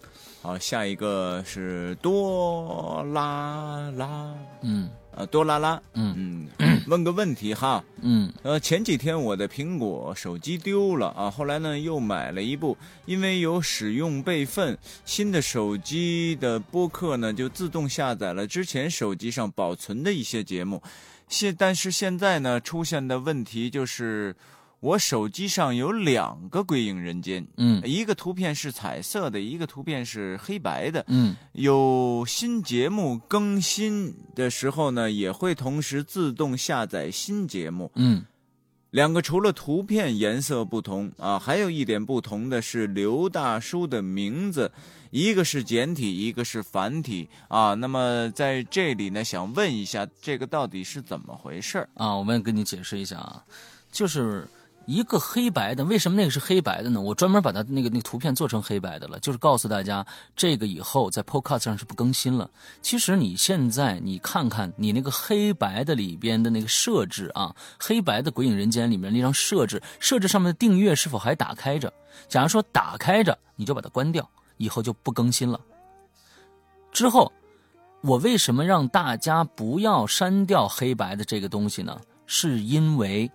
[0.44, 6.48] 好，下一个是多拉拉，嗯，啊，多拉拉，嗯。
[6.60, 20.82] 嗯，问个问题哈，嗯，呃，前几天我的苹果手机丢了啊，后来呢又买了一部，因为有使用备份，新的手机的播客呢就自动下载了之前手机上保存的一些节目。
[21.28, 24.36] 现但是现在呢，出现的问题就是。
[24.80, 38.24] 我手机上有两个《鬼影人间》，嗯，一个图片是彩色的，一个图片是黑白的，嗯，有新节目更新的时候呢，也会同时自动下载新节目，嗯，
[38.92, 44.72] 两个除了图片颜色不同啊，还有一点不同的是刘大叔的名字，
[45.10, 47.74] 一个是简体，一个是繁体啊。
[47.74, 52.16] 那么在这里呢，想问一下，这个到底是怎么回事啊？
[52.16, 53.44] 我们跟你解释一下啊，
[53.92, 54.48] 就是。
[54.88, 57.02] 一个黑白的，为什么那个是黑白的呢？
[57.02, 62.50] 我专门把它那个那个图片做成黑白的了，就是告诉大家，这个以后在 Podcast 上是不更新了。
[62.82, 71.92] 其实你现在你看看你那个黑白的里边的那个设置啊，黑白的《鬼影人间》里面那张设置，设置上面的订阅是否还打开着？
[72.30, 75.60] 假如说打开着，你就把它关掉，以后就不更新了。
[76.94, 77.30] 之后，
[78.00, 82.00] 我为什么让大家不要删掉黑白的这个东西呢？
[82.26, 83.30] 是因为。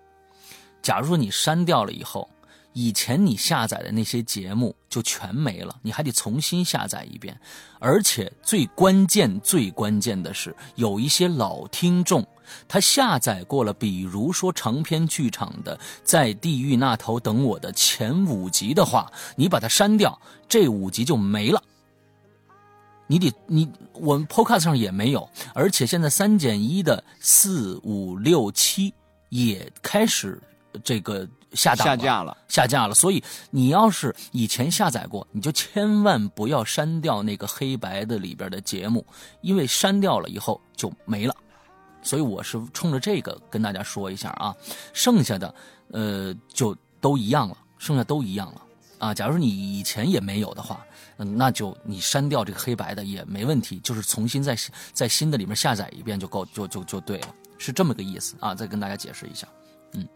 [0.83, 2.29] 假如说你删掉了以后，
[2.73, 7.38] 以前你下载的那些节目就全没了，你还得重新下载一遍。
[7.79, 12.27] 而且最关键、最关键的是，有一些老听众，
[12.66, 20.18] 他下载过了，比如说长篇剧场的《在地狱那头等我》的前五集的话，你把它删掉，
[20.49, 21.62] 这五集就没了。
[23.07, 28.95] 你得你我们 Podcast 上也没有，而且现在三减一的四五六七
[29.29, 30.40] 也开始。
[30.83, 32.95] 这个下档下架了，下架了。
[32.95, 39.07] 所以你要是以前下载过，你就千万不要删掉那个黑白的里边的节目，
[39.41, 41.35] 因为删掉了以后就没了。
[42.03, 44.53] 所以我是冲着这个跟大家说一下啊，
[44.93, 45.55] 剩下的
[45.93, 48.63] 呃就都一样了，剩下都一样了
[48.99, 49.15] 啊。
[49.15, 50.85] 假如说你以前也没有的话，
[51.19, 54.57] 嗯，那就你删掉这个黑白的也没问题，就是重新在
[54.93, 58.53] 在新的里面下载一遍就够，就就就对了，是这么个意思啊。
[58.53, 59.47] 再跟大家解释一下，
[59.93, 60.09] 嗯。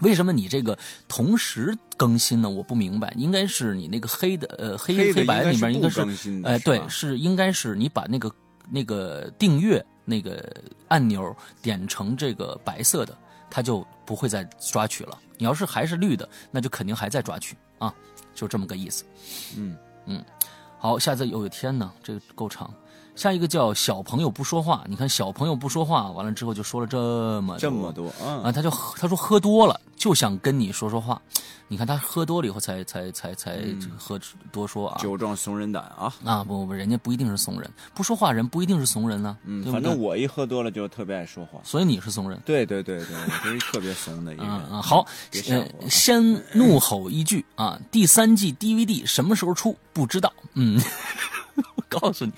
[0.00, 0.78] 为什么你这个
[1.08, 2.50] 同时更新呢？
[2.50, 8.30] 我不明白，应该是你那个黑的呃黑黑白里面应该是哎对，是应该是你把那个
[8.70, 10.44] 那个订阅那个
[10.88, 13.16] 按钮点成这个白色的，
[13.50, 15.18] 它就不会再抓取了。
[15.38, 17.94] 你要是还是绿的，那就肯定还在抓取啊，
[18.34, 19.04] 就这么个意思。
[19.56, 20.24] 嗯嗯，
[20.78, 22.72] 好，下次有一天呢，这个够长。
[23.16, 31.20] 下一个叫小朋友不说话，你看小朋友不说话，完了之后就说了这么这么多啊，他就他说喝多了就想跟你说说话，
[31.66, 33.58] 你看他喝多了以后才才才才
[33.98, 34.20] 喝
[34.52, 36.14] 多说啊，酒壮怂人胆啊。
[36.24, 44.52] 啊不不，人家不一定是怂人，不说话人不一定是怂人呢，嗯，反正我一喝多了就特别爱说话，所以你是怂人，对对对对，我是特别怂的一个人。
[44.52, 45.06] 啊好，
[45.88, 49.74] 先怒吼一句啊，第三季 DVD 什么时候出？
[49.94, 50.78] 不知道，嗯，
[51.76, 52.32] 我告诉你。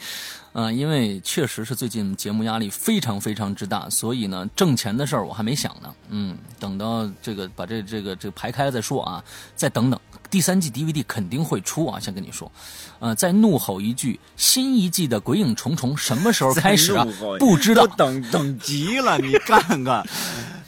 [0.59, 5.95] 啊，因为确实是最近节目压力非常非常之大，所以呢，挣钱的事儿我还没想呢。
[6.09, 9.23] 嗯，等到这个把这这个这个排开了再说啊，
[9.55, 10.01] 再等等。
[10.29, 12.51] 第三季 DVD 肯定会出啊，先跟你说。
[12.99, 17.07] 呃，再怒吼一句，新一季的《鬼影重重》什么时候开始啊？
[17.39, 20.05] 不知道，等等急了，你看看。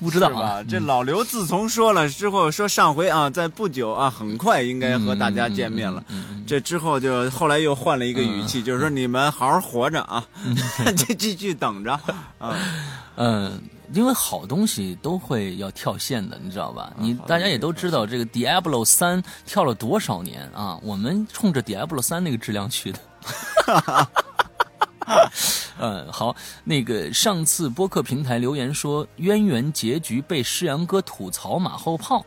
[0.00, 6.02] 不知道啊，这老刘自从说了之后，说上回啊，在不久啊，很快应该和大家见面了。
[6.46, 10.26] 这之后就后来又换了一个语气，就是说你们好好活着啊，
[10.98, 11.92] 就继续等着
[12.38, 12.56] 啊。
[13.16, 13.60] 嗯，
[13.92, 16.92] 因为好东西都会要跳线的，你知道吧？
[16.98, 20.78] 你大家也都知道，这个《Diablo 三》跳了多少年啊？
[20.82, 22.98] 我们冲着《Diablo 三》那个质量去的。
[25.78, 32.24] 嗯，好，那个上次播客平台留言说渊源结局被诗阳哥吐槽马后炮，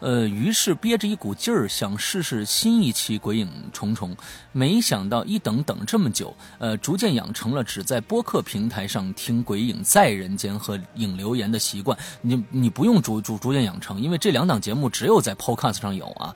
[0.00, 4.16] 呃，于是憋着一股劲儿想试试新一期鬼影重重，
[4.52, 11.96] 没想到一等等这么久，呃，逐渐养成了只在播客平台上听鬼影在人间和影留言的习惯。
[12.22, 16.34] 你你不用逐逐逐渐养成，因为这两档节目只有在 Podcast 上有啊，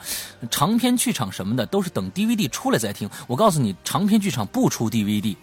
[0.50, 3.09] 长篇剧场什么的都是等 DVD 出来再听。
[3.27, 5.37] 我告诉你，长篇剧场不出 DVD。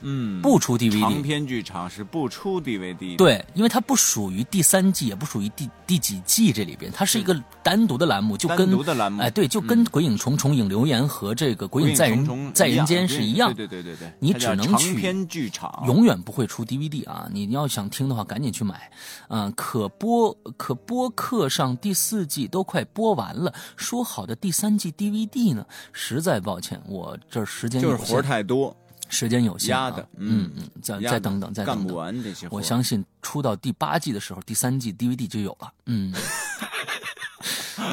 [0.00, 3.16] 嗯，不出 DVD，长篇剧场是不出 DVD。
[3.16, 13.52] 对，因为它不属于第三季，也不属于第第几季这里边，它是一个单独的栏目，就跟单独的栏目，哎，对，就跟《鬼影重重》影留言和这个《鬼影在人在人间》是一样。
[13.54, 17.28] 对对对对，你只能去长篇剧场，永远不会出 DVD 啊！
[17.32, 18.90] 你要想听的话，赶紧去买。
[19.28, 25.66] 嗯，可播可播客上第四季都快播完了，说好的第三季 DVD 呢？
[25.92, 28.76] 实在抱歉，我这时间就是活太多。
[29.08, 32.46] 时间有限，压的，嗯嗯，再再等等，再等等，干不完这些。
[32.50, 35.72] 我相信出到第八季的时候，第三季 DVD 就有了。
[35.86, 36.12] 嗯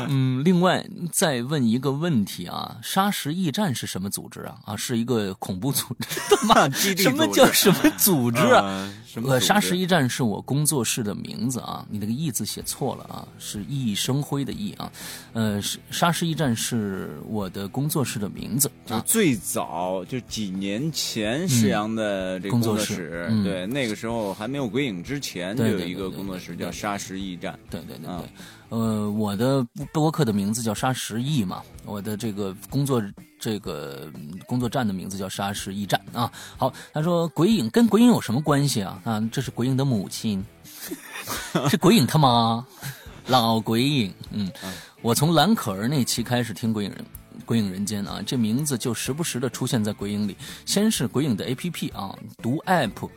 [0.07, 4.57] 嗯，另外再问一个问题啊，沙石驿站是什么组织啊？
[4.65, 6.19] 啊，是一个恐怖组织？
[7.01, 8.91] 什么叫什么组织啊？
[9.15, 9.39] 什么？
[9.39, 14.91] 沙石驿站是我工作室的名字啊，你那个“驿”字写错了啊，是熠熠生辉的“熠”啊。
[15.31, 27.57] 呃，沙石驿站是我的工作室的名字，就最早就几年前石阳的这个工作室，对，那个时候还没有鬼影之前，就有一个工作室叫沙石驿站。
[27.69, 28.29] 对对对对。
[28.69, 33.01] 呃，我的播客的名字叫沙石驿嘛，我的这个工作
[33.39, 34.11] 这个
[34.45, 36.31] 工作站的名字叫沙石驿站啊。
[36.57, 39.01] 好，他说鬼影跟鬼影有什么关系啊？
[39.03, 40.43] 啊，这是鬼影的母亲，
[41.69, 42.65] 是鬼影他妈，
[43.27, 44.13] 老鬼影。
[44.31, 44.51] 嗯，
[45.01, 47.05] 我从蓝可儿那期开始听鬼影人
[47.45, 50.35] 鬼影人间啊，这名字就时不时的出现在鬼影里。
[50.65, 53.09] 先是鬼影的 A P P 啊，读 App，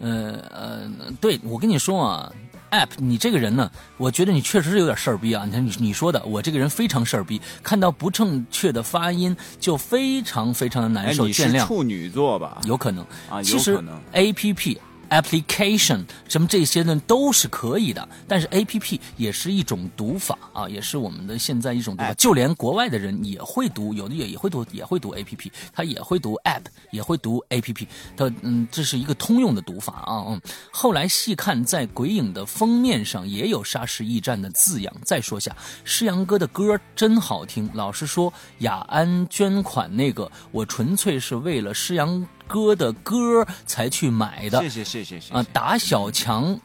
[0.00, 2.32] 呃呃，对我跟你说啊。
[2.70, 5.44] app，你这个人呢，我觉得你确实是有点事儿逼啊！
[5.44, 11.66] 你看你你说的，我这个人非常事儿逼，看到不正确的发音就非常非常的难受，见谅。
[11.66, 12.58] 处女座吧？
[12.64, 13.78] 有可能啊，其实
[14.12, 14.78] app。
[15.10, 22.14] Application 什么这些呢都是可以的，但是 A P P 也是一种读法啊，也是我们的现在一种读法。
[22.14, 27.88] 就连国外的人也会读，有的也也会读，也会读 A P P，他也会读 app，也会读 A P P。
[28.16, 30.24] 他嗯，这是一个通用的读法啊。
[30.28, 30.40] 嗯，
[30.70, 34.94] 后来细看，在鬼影的封面上也有“沙石驿站”的字样。
[35.04, 37.68] 再说下，诗阳哥的歌真好听。
[37.74, 42.26] 老实说，雅安捐款那个，我纯粹是为了诗阳。
[42.48, 45.46] 歌的歌才去买的，谢谢谢谢谢啊！
[45.52, 46.58] 打小强。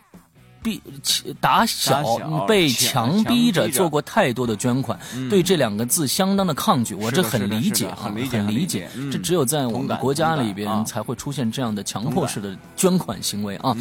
[0.63, 0.82] 逼
[1.41, 4.98] 打小被强逼着做过太多的捐款，
[5.30, 8.89] 对这两个字相当的抗拒，我这很理解啊，很理解。
[9.12, 13.76] 这只有在我们国家里边才会出现这样的强迫式的捐款行为啊，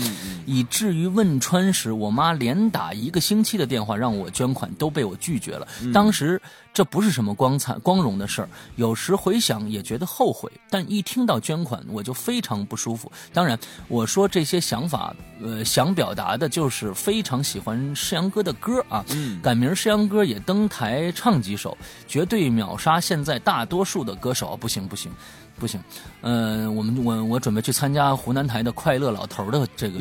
[0.44, 5.68] 以至于汶川时，我妈连打一个星期的电话让我捐款都被我拒绝了。
[5.94, 13.10] 当时这不是什么光彩光荣的事儿，有时回想也觉得后悔，但一听到捐款我就非常不舒服。
[13.32, 13.58] 当然，
[13.88, 16.92] 我说这些想法，呃，想表达的就是。
[16.94, 19.04] 非常喜欢世阳哥的歌啊，
[19.42, 24.56] 改名世阳哥也登台唱几首，绝对秒杀现在大多数的歌手。
[24.56, 25.10] 不行不行
[25.58, 25.82] 不行，
[26.20, 29.98] 嗯，我们我我准备去参加湖南台的快乐老头的这个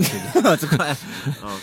[0.57, 0.95] 这个 快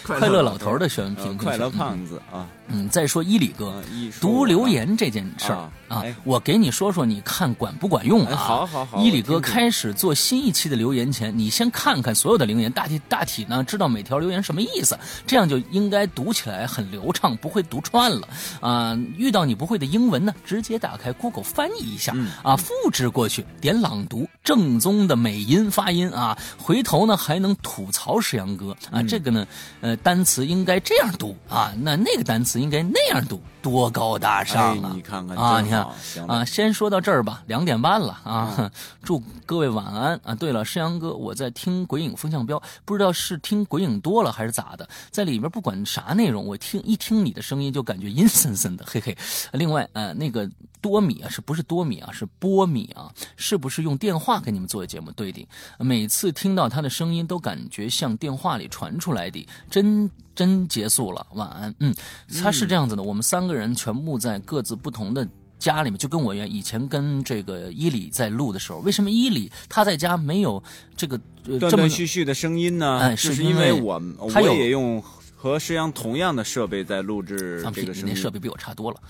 [0.19, 2.47] 快乐老头的选评，快乐胖子啊。
[2.69, 3.83] 嗯，再说伊里哥
[4.21, 8.37] 读留言这件事儿啊，我给你说说，你看管不管用啊？
[8.37, 18.29] 好好好，伊里哥开始做新一期的留言前，你先看看所有的留言，大体大体呢知道每条留言什么意思，这样就应该读起来很流畅，不会读串了
[18.61, 18.99] 啊。
[19.17, 29.47] 遇到你不会的英文呢，直接打开 Google 翻译一下啊，复制过去，点朗读，正宗的美音发音啊，回头呢还能吐槽石阳哥啊，这个呢，
[29.83, 32.59] 呃，单词应该这样读啊，那那个单词。
[32.59, 34.91] 应该那样读，多高大上啊！
[34.95, 35.87] 你看看啊，你看
[36.27, 38.71] 啊，先说到这儿吧，两点半了啊，
[39.05, 40.35] 祝各位晚安啊！
[40.35, 49.17] 对了，石阳哥，我在听《鬼影风向标》，不知道是听《鬼影》多了还是咋的，在里边不管啥内容，我听一听你的声音就感觉阴森森的， 嘿嘿。
[49.53, 52.11] 另外，呃，那个多米啊，是不是多米啊？
[52.13, 53.13] 是波米啊？
[53.37, 55.11] 是不是用电话给你们做的节目？
[55.13, 55.47] 对的，
[55.79, 60.11] 每次听到他的声音都感觉像电话里传出来的，真。
[60.39, 61.75] 真结束了，晚安。
[61.81, 61.93] 嗯，
[62.41, 65.27] 他是这样子的，我们三个人全部在各自不同的
[65.59, 70.63] 家里面，就跟我一样以前跟这个伊里在录的时候，为什么伊里他在家没有
[70.97, 71.19] 这个
[71.59, 73.01] 断断续续的声音呢？
[73.01, 75.03] 哎，是因为我我也用
[75.35, 79.01] 和石阳同样的设备在录制这个声音，那设备比我差多了。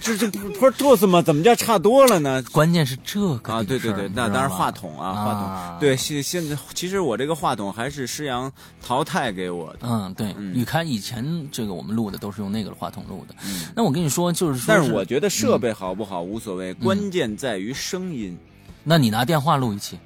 [0.00, 1.20] 这这不是哆嗦吗？
[1.20, 2.42] 怎么叫差多了呢？
[2.52, 3.62] 关键是这个啊！
[3.62, 5.80] 对对对，那当然话筒啊，话筒。
[5.80, 8.50] 对，现现在其实我这个话筒还是施阳
[8.82, 9.80] 淘汰给我的。
[9.82, 10.34] 嗯，对。
[10.34, 13.34] 你看以前这个我们录的都是用那个话筒录的。
[13.74, 18.36] 那我跟你说，就是说，但是我觉得设备好不好无所谓，关键在于声音。
[18.84, 19.98] 那你拿电话录一期。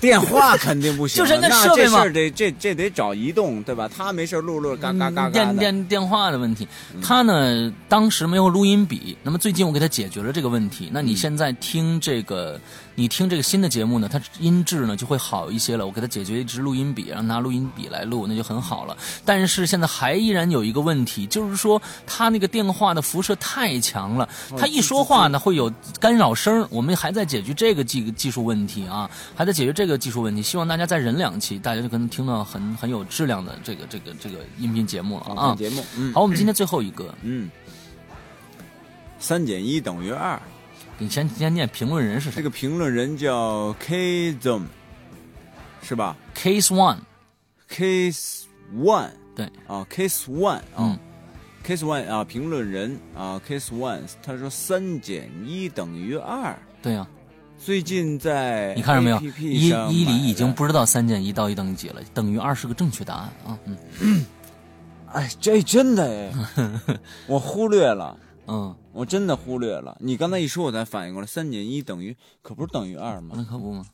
[0.00, 3.88] 电话肯定不行，就是那设备嘛，得这这得找移动，对吧？
[3.88, 6.66] 他没事录录嘎嘎嘎嘎电电电话的问题，
[7.02, 10.88] 他呢当时没有录音笔，那么最近我给他解决了这个问题。
[10.92, 12.60] 那你现在听这个。
[12.94, 15.86] 你听这个新的节目呢，它音质呢就会好一些了。
[15.86, 18.94] 我给他解决一支录音笔，让拿录音笔来录，那就很好了。
[19.24, 24.28] 但是现在还依然有一个问题，就是说他那个电话的辐射太强了，
[24.58, 26.68] 他一说话呢会有干扰声。
[26.68, 30.42] 我们还在解决这个技技术问题啊，还在解决这个技术问题。
[30.42, 35.54] 希望大家再忍两期，大家就可能听到很很有质量的这个这个这个音频节目了啊。
[35.54, 37.50] 节目，嗯好，我们今天最后一个，嗯，
[39.18, 40.40] 三减一等于二。
[40.98, 42.36] 你先先念评论人是谁？
[42.36, 44.66] 这个评论人叫 K Zone，
[45.82, 48.42] 是吧？Case One，Case
[48.76, 50.96] One，对啊，Case One 啊
[51.66, 57.04] ，Case One 啊，评论人啊，Case One，他说三减一等于二，对呀，
[57.64, 59.20] 最近在你看着没有？
[59.38, 63.58] 伊伊犁已经不知道三减一到底等于几了，等于二是个正确答案啊。
[64.00, 64.26] 嗯，
[65.06, 66.96] 哎，这真的哎，
[67.28, 69.96] 我忽略了，嗯，我真的忽略了。
[70.00, 73.36] 你刚才一说，我才反应过来，三减一等于可不是等于二吗？
[73.36, 73.86] 那可不吗？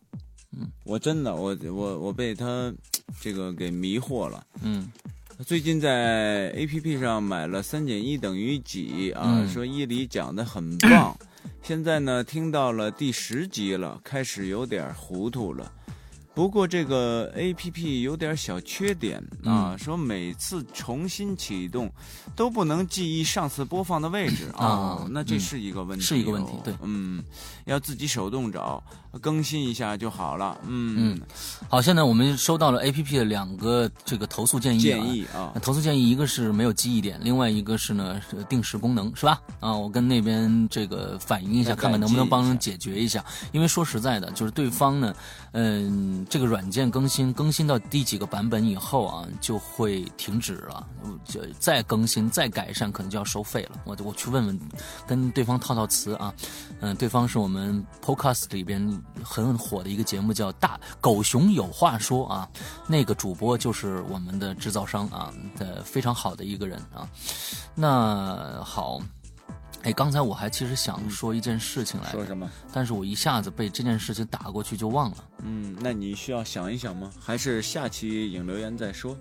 [0.53, 2.73] 嗯，我真的，我我我被他
[3.21, 4.43] 这个给迷惑了。
[4.63, 4.91] 嗯，
[5.45, 9.47] 最近在 A P P 上买了三减一等于几啊？
[9.53, 11.15] 说伊犁讲的很棒。
[11.63, 15.73] 现在呢，听到了第十集了，开始有点糊涂了。
[16.39, 21.91] 不过这个 A P P 有点小缺点啊，说每次重新启动
[22.37, 27.21] 都不能记忆上次播放的位置啊，那这是一个问题，是一个问题，对，嗯，
[27.65, 28.81] 要自己手动找。
[29.23, 30.57] 更新一下就好了。
[30.67, 31.21] 嗯嗯，
[31.67, 38.21] 好，现在我们收到了 A P P 的两个这个投诉建议建议啊，投诉建议一个是没有记忆点，另外一个是呢
[38.51, 39.41] 定时功能是吧？
[39.61, 43.25] 啊，我跟那边这个反映一下，看看能不能帮人解决一下。
[43.51, 45.15] 因为说实在的，就是对方呢，
[45.53, 50.87] 嗯，这个软件更新更新到第几个版本以后啊，就会停止了，
[51.25, 53.81] 就再更新再改善可能就要收费了。
[53.85, 54.61] 我我去问问，
[55.07, 56.33] 跟对方套套词啊。
[56.81, 58.79] 嗯，对方是我们 Podcast 里边。
[59.25, 62.49] 很火的一个节目叫《大狗熊有话说》啊，
[62.87, 67.07] 那个主播就是我们的制造商啊的非常好的一个人啊。
[67.75, 69.01] 那好，
[69.83, 72.51] 哎，刚才我还其实想说一件事情来，说什么？
[72.73, 75.17] 但是我一下子被这件事情打过去就忘了。
[75.45, 77.11] 嗯，那你需要想一想吗？
[77.21, 79.17] 还是下期影留言再说？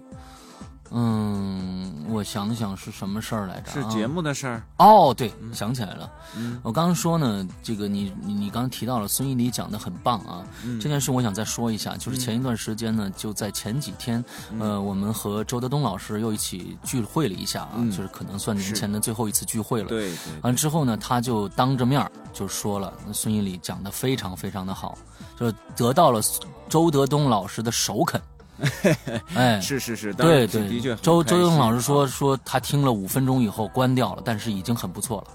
[0.91, 3.71] 嗯，我想想是什么事儿来着？
[3.71, 5.13] 是节目的事儿哦。
[5.15, 6.09] 对，想起来了。
[6.35, 10.45] 嗯，我刚刚说呢，这个你你你刚刚提到了孙一礼讲的很棒啊。
[10.63, 14.23] 嗯，这件事我想再说一下，就是前一段时间呢，就在前几天，
[14.59, 19.89] 呃，我们和周德东老师又一起聚会了一下啊，就是可能算年前的最后一次聚会了。
[19.89, 20.17] 对对。
[20.43, 24.97] 完之后呢，他就当着面就说了，孙一礼讲的非常非常的好，
[25.39, 26.21] 就得到了
[26.69, 28.21] 周德东老师的首肯。
[29.35, 30.95] 哎，是是是，对对，的确。
[30.97, 35.27] 周周勇老师说说他听了五分钟以后关掉了，但是已经很不错了。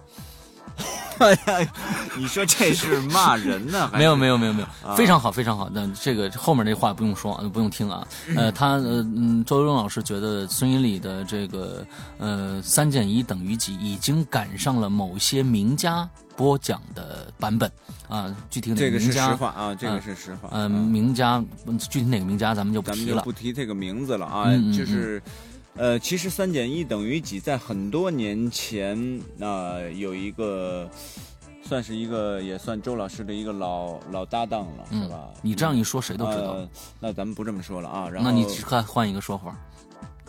[2.16, 3.88] 你说这是骂人呢？
[3.94, 5.68] 没有没有没有没有，非常好非常好。
[5.72, 8.04] 那这个后面这话不用说，不用听啊。
[8.34, 11.86] 呃，他呃嗯，周勇老师觉得孙云礼的这个
[12.18, 16.08] 呃三减一等于几已经赶上了某些名家。
[16.42, 17.70] 播讲的版本
[18.08, 19.72] 啊，具体哪个名家啊？
[19.72, 20.48] 这个是实话。
[20.50, 21.40] 嗯，名家
[21.88, 24.50] 具体哪个名家咱们就不提了，不提这个名字了啊。
[24.76, 25.22] 就是，
[25.76, 30.90] 呃，其实三减一等于几，在很多年前啊，有一个
[31.62, 35.28] 算是一个也算周老师的一个老老搭档了，是吧？
[35.42, 36.56] 你这样一说，谁都知道。
[36.98, 38.08] 那咱们不这么说了啊。
[38.08, 39.56] 然后，那你看换一个说法。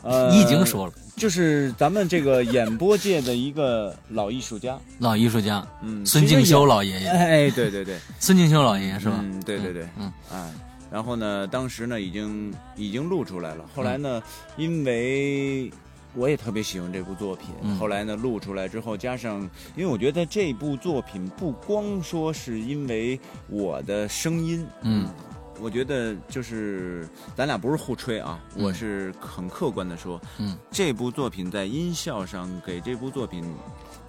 [0.04, 9.16] 呃，你已经说了，就是咱们这个演播界的一个老艺术家，老艺术家，嗯，孙敬修老爷爷，哎，对对对，孙敬修老爷爷是吧？
[9.22, 10.52] 嗯，对对对，嗯，哎，
[10.92, 14.22] 然后呢，当时呢，已经已经录出来了，后来呢，
[14.58, 15.72] 因为
[16.16, 19.40] 我也特别喜欢这部作品，后来呢，录出来之后，加上，
[19.78, 25.08] 因为我觉得这部作品不光说是因为我的声音，嗯。
[25.60, 33.44] 我觉得就是咱俩不是互吹啊，我是很客观的说，嗯，这部作品在音效上给这部作品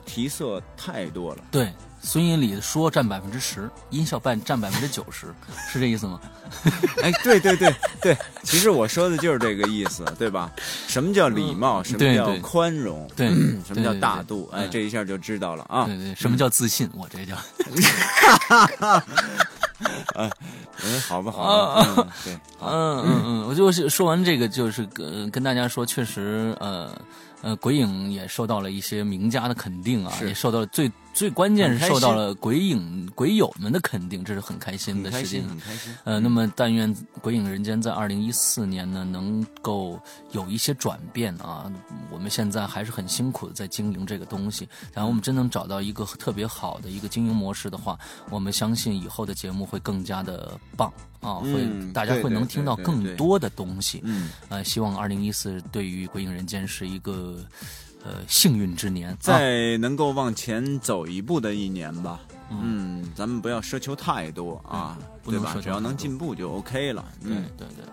[0.04, 1.44] 提色太多了。
[1.50, 1.72] 对，
[2.02, 5.26] 孙英礼说占百分之十，音效半占百分之九十，
[5.70, 6.20] 是这意思吗？
[7.02, 10.50] 哎，对对对对，其实我说的就是这个意思，对吧？
[10.88, 11.82] 什么叫礼貌？
[11.82, 13.08] 什么叫宽容？
[13.16, 13.28] 对，
[13.64, 14.48] 什么叫大度？
[14.52, 15.84] 哎，这一下就知道了啊。
[15.84, 16.88] 对对，什么叫自信？
[16.94, 17.36] 我这叫。
[20.14, 20.30] 啊，
[20.84, 21.44] 嗯，好吧，好
[21.96, 26.90] 吧，对，嗯嗯嗯，我就说完这个，就是跟跟大家说，确实，呃。
[27.42, 35.48] 呃，鬼影也受到了一些名家的肯定啊，也受到了最最关键是受到了鬼影鬼友们的肯定，这是很开心的事情。
[35.48, 35.94] 很开心。
[36.02, 36.92] 呃，那么但愿
[37.22, 39.98] 鬼影人间在二零一四年呢，能够
[40.32, 41.72] 有一些转变啊。
[42.10, 47.96] 我们现在还是很辛苦的在经营这个东西，然后我们真能找到一个特别好的一个经营模式的话，
[48.28, 50.92] 我们相信以后的节目会更加的棒。
[51.20, 54.00] 啊，会大家会能听到更多的东西。
[54.04, 57.38] 嗯，呃，希望二零一四对于《鬼影人间》是一个
[58.04, 62.20] 呃幸运之年，再能够往前走一步的一年吧。
[62.50, 65.56] 嗯，咱们不要奢求太多啊，对吧？
[65.62, 67.04] 只要能进步就 OK 了。
[67.22, 67.84] 嗯，对对。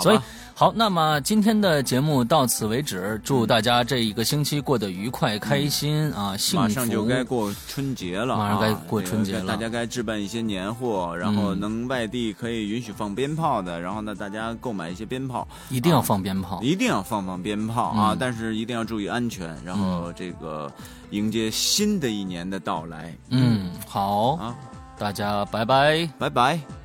[0.00, 0.18] 所以
[0.56, 3.20] 好，那么今天的节目到此为止。
[3.24, 6.36] 祝大家这一个星期过得愉快、开心啊！
[6.36, 6.62] 幸福。
[6.62, 18.16] 马上就该过春节了，马上该过春节了，大家该置办一些年货，然后能外地可以允许放鞭炮的，然后呢，大家购买一些鞭炮，一定要放鞭炮，一定要放放鞭炮啊！
[18.18, 20.70] 但是一定要注意安全，然后这个
[21.10, 23.12] 迎接新的一年的到来。
[23.30, 24.54] 嗯，好啊。
[24.96, 26.83] 大家拜拜，拜拜。